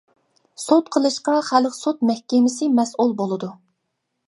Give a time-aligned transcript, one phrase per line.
[0.61, 3.55] سوت قىلىشقا خەلق سوت مەھكىمىسى مەسئۇل بولىدۇ.